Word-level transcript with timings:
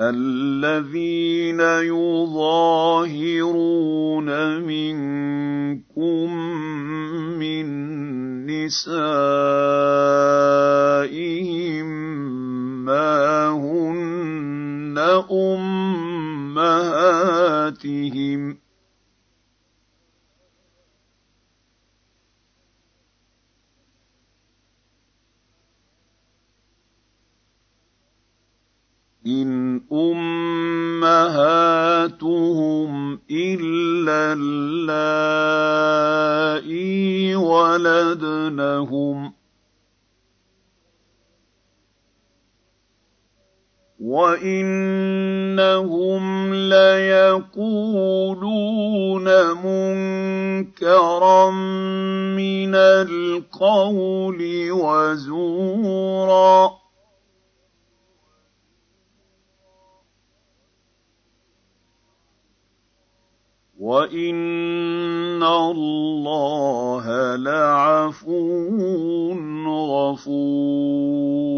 الذين 0.00 1.60
يظاهرون 1.92 3.50
منكم 4.62 6.34
من 7.36 7.66
نسائهم 8.46 8.80
ما 12.84 13.48
هن 13.48 14.98
أمهاتهم 16.48 16.90
إن 29.26 29.59
أمهاتهم 29.92 31.20
إلا 33.30 34.32
اللائي 34.38 35.50
ولدنهم 37.36 39.32
وإنهم 44.10 46.54
ليقولون 46.54 47.64
منكرا 49.64 51.50
من 52.36 52.74
القول 52.74 54.38
وزورا 54.70 56.79
وان 63.80 65.42
الله 65.42 67.36
لعفو 67.36 69.32
غفور 69.66 71.49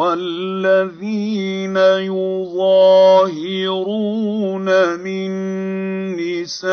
والذين 0.00 1.76
يظاهرون 2.08 3.28
من 4.98 5.30
نسائهم 6.16 6.66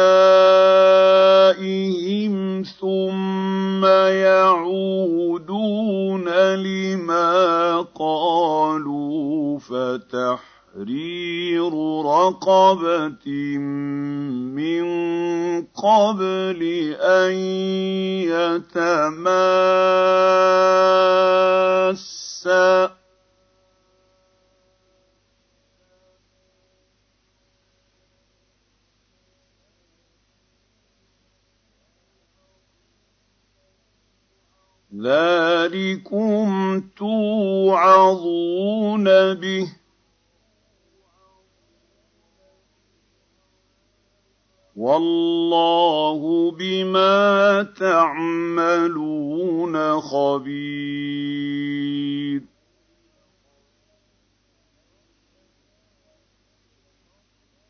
ثم 2.80 3.84
يعودون 4.26 6.28
لما 6.56 7.32
قالوا 8.00 9.60
فتحرير 9.60 11.72
رقبه 12.06 13.28
من 14.56 14.86
قبل 15.76 16.62
ان 17.02 17.34
يتماسا 18.32 19.88
ذلكم 35.04 36.80
توعظون 36.96 38.24
به. 39.34 39.68
والله 44.76 46.52
بما 46.52 47.64
تعملون 47.80 48.96
خبير. 50.02 51.38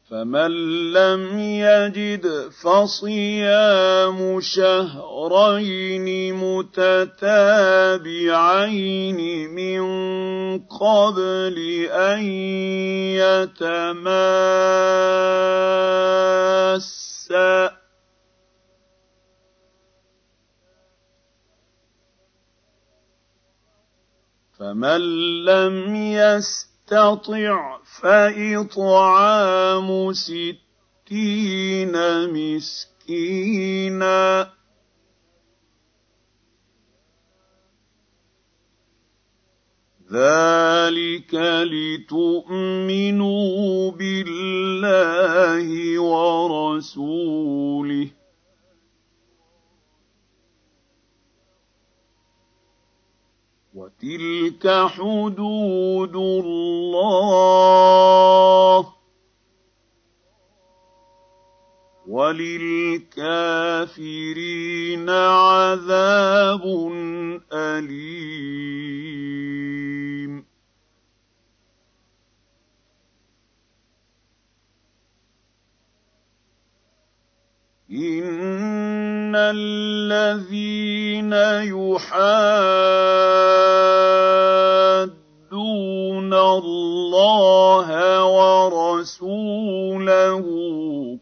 فمن 0.09 0.51
لم 0.93 1.39
يجد 1.39 2.49
فصيام 2.49 4.41
شهرين 4.41 6.35
متتابعين 6.35 7.59
من 9.49 9.81
قبل 10.59 11.57
ان 11.91 12.23
يتماسا 13.19 14.07
فمن 24.59 25.01
لم 25.45 25.95
يستطع 25.95 26.76
فإطعام 28.01 29.89
ستين 30.13 31.95
مسكينا. 32.33 34.49
ذلك 40.11 41.33
لتؤمنوا 41.71 43.91
بالله 43.91 45.99
ورسوله. 45.99 48.07
وتلك 53.77 54.65
حدود 54.87 56.15
الله 56.45 57.33
وللكافرين 62.07 63.09
عذاب 65.09 66.63
أليم. 67.53 68.87
إن 77.91 79.35
الذين 79.35 81.33
يحادون 81.63 83.26
الله 86.57 87.87
ورسوله 88.65 89.97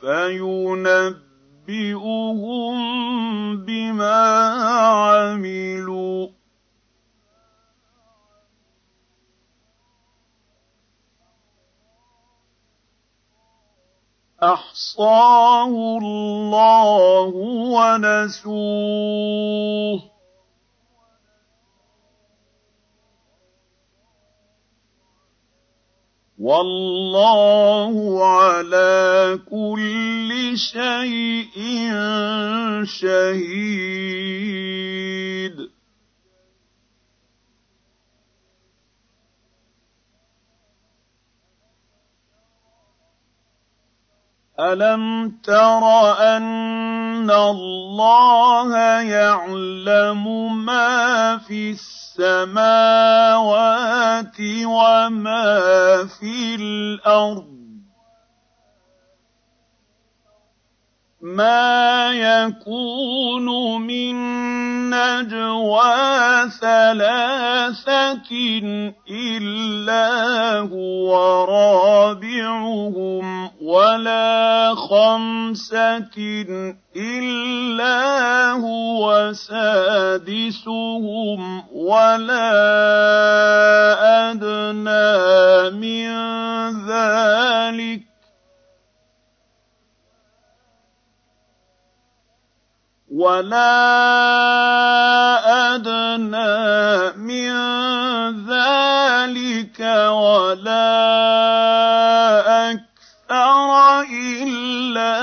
فينبئهم 0.00 1.16
بما 3.56 4.24
عملوا 5.04 6.28
احصاه 14.42 15.98
الله 15.98 17.32
ونسوه 18.04 18.94
والله 26.44 28.24
على 28.24 29.38
كل 29.50 30.52
شيء 30.56 31.56
شهيد. 32.84 34.44
الم 44.60 45.34
تر 45.42 45.82
ان 46.36 47.30
الله 47.30 48.76
يعلم 49.02 50.54
ما 50.64 51.38
في 51.38 51.70
السماوات 51.70 52.54
وما 54.64 55.60
في 56.20 56.54
الأرض 56.54 57.63
ما 61.24 62.12
يكون 62.12 63.46
من 63.80 64.14
نجوى 64.90 66.50
ثلاثة 66.60 68.28
إلا 69.10 70.58
هو 70.58 71.44
رابعهم 71.44 73.50
ولا 73.62 74.74
خمسة 74.74 76.16
إلا 76.96 78.50
هو 78.52 79.32
سادسهم 79.32 80.82
ولا 81.72 82.52
أدنى 84.30 85.70
من 85.80 86.43
ولا 93.24 93.80
أدنى 95.74 97.16
من 97.16 97.52
ذلك 98.44 99.80
ولا 100.12 100.90
أكثر 102.72 104.00
إلا 104.12 105.16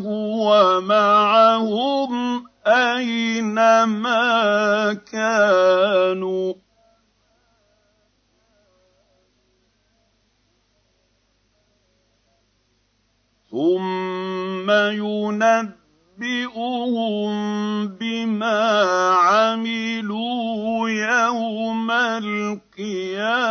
هو 0.00 0.80
معهم 0.80 2.44
أينما 2.66 4.24
كانوا 5.12 6.54
ثم 13.50 14.70
ينبئ 14.70 15.83
يُنَبِّئُهُم 16.24 17.86
بِمَا 17.88 18.60
عَمِلُوا 19.12 20.88
يَوْمَ 20.88 21.90
الْقِيَامَةِ 22.80 23.50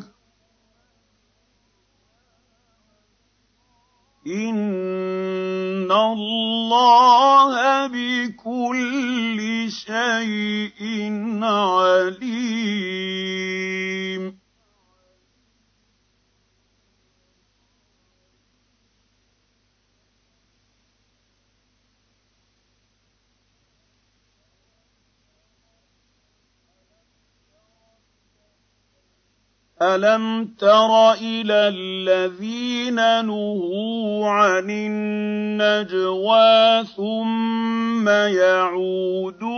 ۚ. 0.00 0.04
إِنَّ 4.26 5.92
اللَّهَ 5.92 7.86
بِكُلِّ 7.86 9.38
شَيْءٍ 9.70 10.80
عَلِيمٌ. 11.44 13.33
أَلَمْ 29.82 30.54
تَرَ 30.58 31.12
إِلَى 31.12 31.68
الَّذِينَ 31.74 32.94
نُهُوا 33.26 34.28
عَنِ 34.28 34.70
النَّجْوَىٰ 34.70 36.14
ثُمَّ 36.96 38.08
يَعُودُونَ 38.08 39.54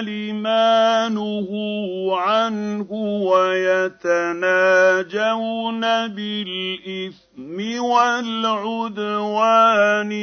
لِمَا 0.00 1.08
نُهُوا 1.08 2.16
عَنْهُ 2.18 2.92
وَيَتَنَاجَوْنَ 3.24 4.44
بِالْإِثْمِ 7.50 7.82
وَالْعُدْوَانِ 7.84 9.32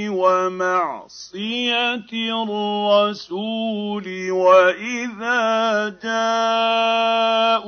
وَمَعْصِيَتِ 0.10 2.13
الرَّسُولِ 2.13 4.31
وَإِذَا 4.31 5.89
جَاءُوكَ 6.03 7.67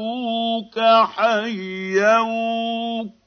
حَيَّوْكَ 1.16 3.19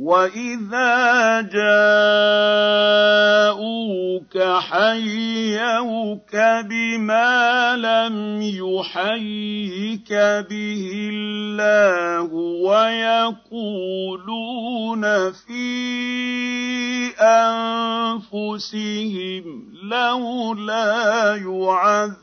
وَإِذَا 0.00 1.40
جَاءُوكَ 1.52 2.32
حَيَّوْكَ 4.72 6.32
بِمَا 6.64 7.76
لَمْ 7.76 8.40
يُحَيِّكَ 8.42 10.12
بِهِ 10.48 10.82
اللَّهُ 11.12 12.32
وَيَقُولُونَ 12.64 13.52
فِي 15.32 15.70
أَنفُسِهِمْ 18.40 19.44
لَوْلَا 19.92 21.36
يُعَذِّبُنَا 21.36 22.20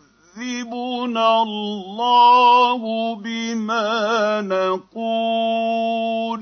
اللَّهُ 1.44 2.82
بِمَا 3.16 4.42
نَقُولُ 4.42 6.37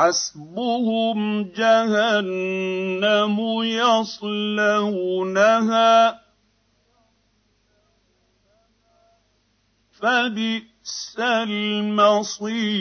حسبهم 0.00 1.42
جهنم 1.42 3.38
يصلونها. 3.62 5.00
فبئس 9.92 11.16
المصير. 11.18 12.80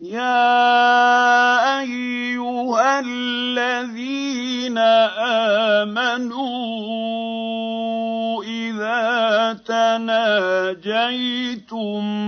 يا 0.00 0.71
امنوا 6.16 7.22
إذا 8.44 9.52
تناجيتم 9.66 11.14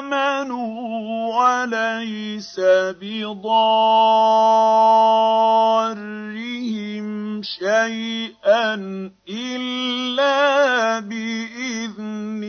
آمنوا 0.00 0.72
وليس 1.36 2.60
بضارهم 3.00 3.48
شيئا 7.42 8.74
إلا 9.28 11.00
بإذن 11.00 12.40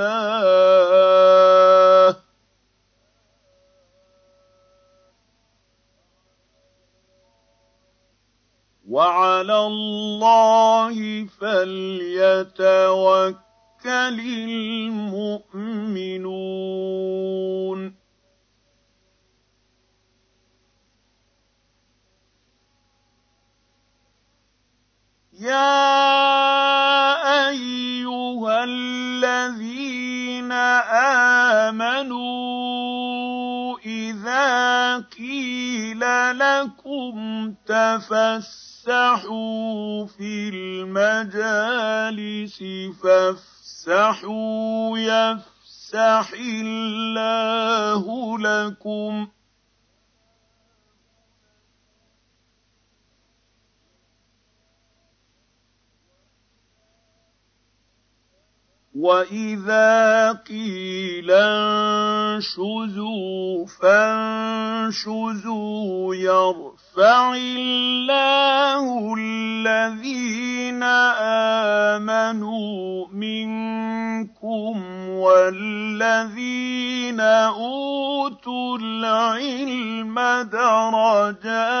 الله. 0.00 0.60
وعلى 8.90 9.58
الله 9.66 11.26
فليتوكل 11.40 12.56
المؤمنون. 14.90 15.70
يا 25.40 25.80
أيها 27.48 28.64
الذين 28.64 30.52
آمنوا 31.72 32.18
إذا 33.78 34.98
قيل 34.98 36.00
لكم 36.38 37.54
تفسروا 37.66 38.69
فافسحوا 38.80 40.06
في 40.06 40.48
المجالس 40.54 42.58
فافسحوا 43.02 44.98
يفسح 44.98 46.32
الله 46.40 48.38
لكم 48.38 49.26
ۖ 49.26 49.28
واذا 58.94 60.32
قيل 60.32 61.30
انشزوا 62.40 63.66
فانشزوا 63.82 65.34
يرفع 66.14 67.34
الله 67.34 69.14
الذين 69.18 70.82
امنوا 71.92 73.06
منكم 73.12 74.82
والذين 75.08 76.40
اوتوا 77.20 78.78
العلم 78.78 80.14
درجات 80.52 81.80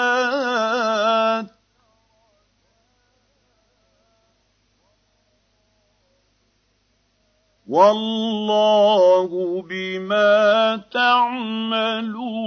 والله 7.70 9.30
بما 9.62 10.76
تعملون 10.92 12.42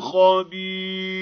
خبير. 0.00 1.18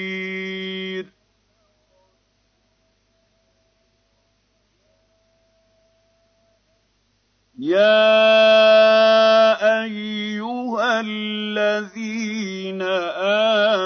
يا 7.59 7.97
أيها 9.83 10.99
الذين 10.99 12.81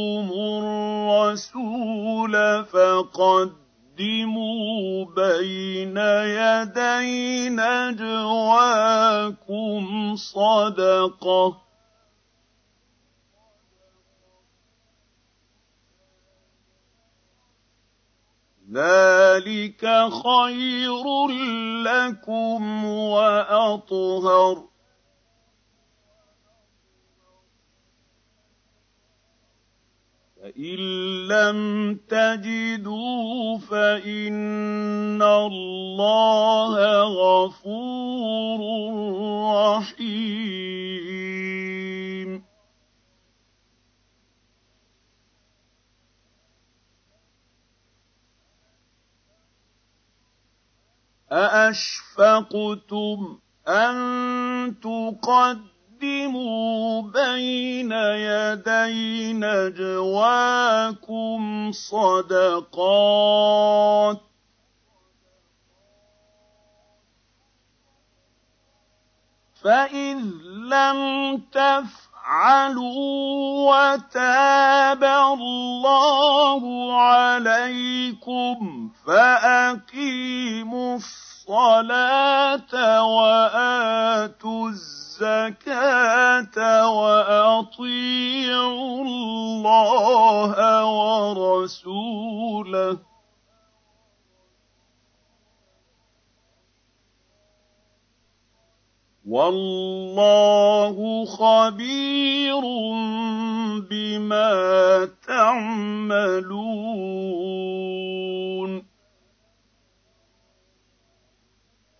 الرسول 1.36 2.34
فقد 2.64 3.65
قدموا 3.96 5.04
بين 5.16 5.96
يدي 5.96 7.48
نجواكم 7.48 8.26
صدقة. 10.16 11.62
ذلك 18.72 19.86
خير 20.10 21.28
لكم 21.82 22.84
وأطهر. 22.84 24.75
فان 30.44 30.78
لم 31.28 31.94
تجدوا 32.08 33.58
فان 33.58 35.22
الله 35.22 36.74
غفور 37.02 38.60
رحيم 39.76 40.76
ااشفقتم 51.32 53.18
ان 53.68 54.74
تقدموا 54.80 55.75
بين 57.02 57.92
يدي 57.92 59.32
نجواكم 59.32 60.12
صدقات. 61.72 63.16
فإذ 69.64 70.18
لم 70.70 71.00
تفعلوا 71.52 72.96
وتاب 73.70 75.04
الله 75.04 76.62
عليكم 77.00 78.90
فأقيموا 79.06 80.96
الصلاة 80.96 82.72
وآتوا 83.02 84.68
الزكاة. 84.68 84.95
وأطيعوا 87.66 89.04
الله 89.04 90.54
ورسوله 91.32 92.98
والله 99.26 100.96
خبير 101.24 102.60
بما 103.90 105.08
تعملون 105.26 106.56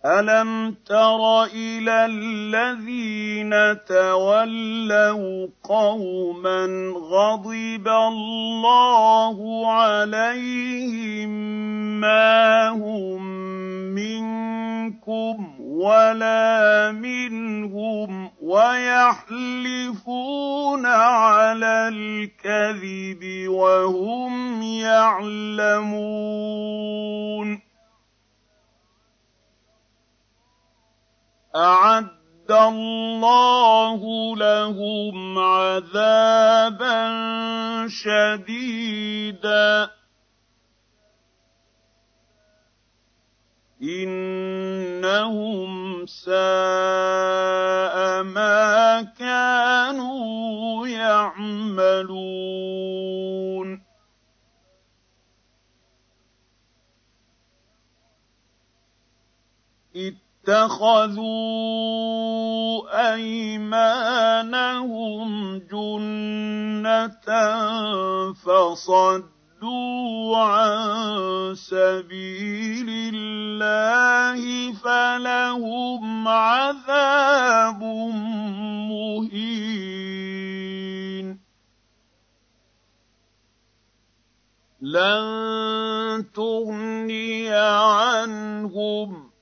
الم 0.07 0.75
تر 0.85 1.43
إلى 1.43 2.05
الذين 2.05 3.51
تولوا 3.85 5.47
قوما 5.63 6.65
غضب 6.95 7.87
الله 7.87 9.67
عليهم 9.71 11.29
ما 11.99 12.69
هم 12.69 13.23
منكم 13.95 15.55
ولا 15.59 16.91
منهم 16.91 18.31
ويحلفون 18.41 20.05
على 20.85 21.89
الكذب 21.93 23.49
وهم 23.49 24.63
يعلمون 24.63 26.07
أعد 31.57 32.51
الله 32.51 34.01
لهم 34.37 35.39
عذابا 35.39 37.07
شديدا. 37.87 39.17
إنهم 43.83 45.71
ساء 46.05 46.35
ما 48.23 49.01
كانوا 49.19 50.87
يعملون. 50.87 52.27
اتخذوا 60.47 61.27
أيمانهم 63.13 64.77
جنة 65.57 67.27
فصدوا 68.33 69.27
عن 70.37 71.55
سبيل 71.55 72.89
الله 73.15 74.73
فلهم 74.73 76.27
عذاب 76.27 77.83
مهين. 78.87 79.67
لن 84.81 86.25
تغني 86.35 87.49
عنهم 87.49 89.26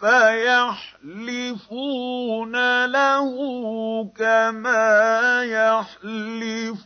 فيحلفون 0.00 1.74
له 2.84 3.34
كما 4.16 5.42
يحلفون 5.44 6.82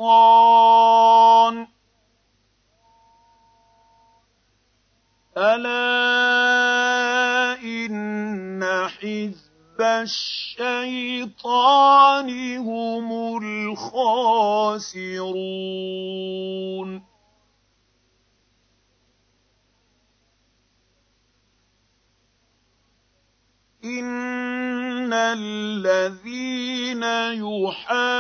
ألا 5.38 6.34
إن 7.62 8.64
حزب 8.88 9.43
الشيطان 9.84 11.48
هم 12.58 13.38
الخاسرون. 13.44 14.24
ان 23.84 25.14
الذين 25.14 27.04
يحادون 27.04 28.14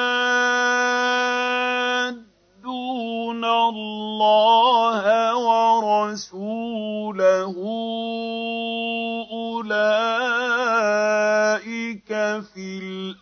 الله 3.45 5.35
ورسوله 5.35 6.73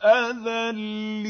الأذلين. 0.06 1.22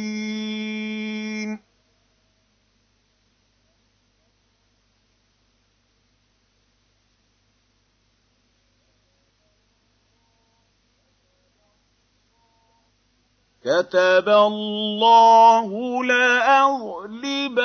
كتب 13.63 14.29
الله 14.29 15.69
لأغلبن 16.03 17.61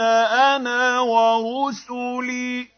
أنا 0.00 1.00
ورسلي. 1.00 2.68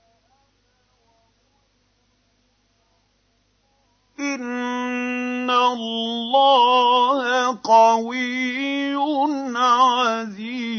إن 4.21 5.51
الله 5.51 7.02
قوي 7.65 8.97
عزيز. 9.57 10.73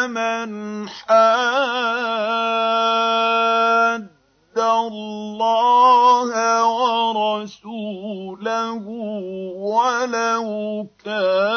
من 0.10 0.90
حاد 0.90 1.18
الله 4.58 6.30
ورسوله 7.18 8.74
ولو 9.58 10.48
كانوا 11.06 11.57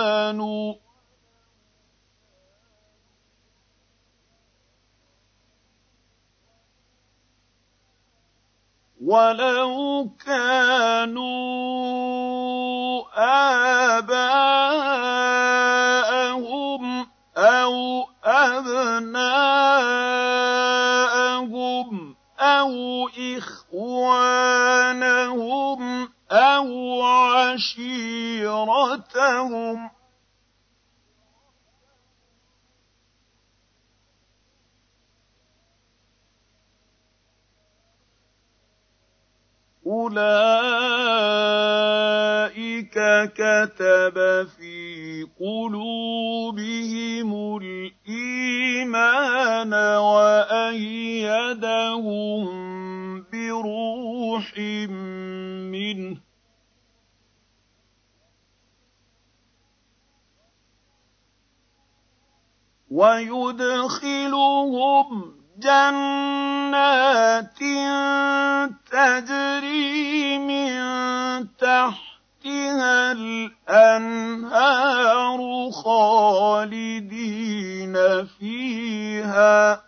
ولو 9.11 10.07
كانوا 10.27 11.21
آباءهم 13.99 14.27
أو 17.37 18.07
أبناءهم 18.25 19.21
أو 22.41 23.09
إخوانهم 23.37 24.61
أو 26.33 27.03
عشيرتهم 27.03 27.91
أولئك 39.91 40.21
كتب 43.35 44.17
في 44.57 45.27
قلوبهم 45.41 47.31
الإيمان 47.63 49.73
وأيدهم 49.99 51.41
بروح 53.33 54.59
منه 55.73 56.17
ويدخلهم 64.01 65.40
جنات 65.61 67.59
تجري 68.91 70.39
من 70.39 70.77
تحتها 71.57 73.13
الأنهار 73.13 74.61
خالدين 75.85 77.97
فيها. 78.27 79.83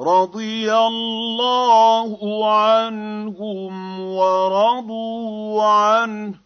رضي 0.00 0.74
الله 0.74 2.50
عنهم 2.52 4.00
ورضوا 4.00 5.64
عنه. 5.64 6.45